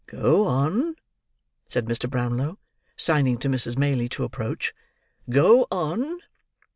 "Go 0.07 0.47
on," 0.47 0.95
said 1.67 1.85
Mr. 1.85 2.09
Brownlow, 2.09 2.57
signing 2.97 3.37
to 3.37 3.47
Mrs. 3.47 3.77
Maylie 3.77 4.09
to 4.09 4.23
approach. 4.23 4.73
"Go 5.29 5.67
on!" 5.69 6.17